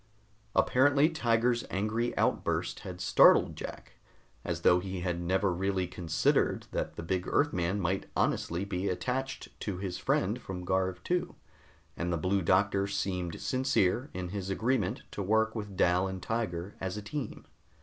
Apparently 0.55 1.09
Tiger's 1.09 1.63
angry 1.69 2.17
outburst 2.17 2.79
had 2.79 2.99
startled 2.99 3.55
Jack, 3.55 3.99
as 4.43 4.61
though 4.61 4.79
he 4.79 5.01
had 5.01 5.21
never 5.21 5.53
really 5.53 5.85
considered 5.85 6.65
that 6.71 6.95
the 6.95 7.03
big 7.03 7.27
Earthman 7.27 7.79
might 7.79 8.07
honestly 8.15 8.65
be 8.65 8.89
attached 8.89 9.49
to 9.59 9.77
his 9.77 9.99
friend 9.99 10.41
from 10.41 10.65
Garv 10.65 10.97
II, 11.11 11.35
and 11.95 12.11
the 12.11 12.17
Blue 12.17 12.41
Doctor 12.41 12.87
seemed 12.87 13.39
sincere 13.39 14.09
in 14.11 14.29
his 14.29 14.49
agreement 14.49 15.03
to 15.11 15.21
work 15.21 15.53
with 15.53 15.77
Dal 15.77 16.07
and 16.07 16.19
Tiger 16.19 16.73
as 16.81 16.97
a 16.97 17.03
team. 17.03 17.45